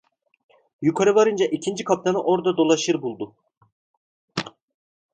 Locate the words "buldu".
3.01-3.35